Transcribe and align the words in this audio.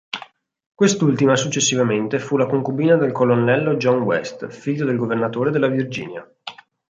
Quest'ultima, 0.73 1.35
successivamente, 1.35 2.17
fu 2.17 2.35
la 2.35 2.47
concubina 2.47 2.97
del 2.97 3.11
colonnello 3.11 3.75
John 3.75 4.01
West, 4.01 4.47
figlio 4.49 4.83
del 4.83 4.97
Governatore 4.97 5.51
della 5.51 5.67
Virginia. 5.67 6.27